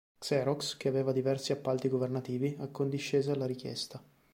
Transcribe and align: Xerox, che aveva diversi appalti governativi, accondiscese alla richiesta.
Xerox, 0.19 0.77
che 0.77 0.87
aveva 0.87 1.11
diversi 1.11 1.51
appalti 1.51 1.87
governativi, 1.87 2.55
accondiscese 2.59 3.29
alla 3.33 3.45
richiesta. 3.45 4.03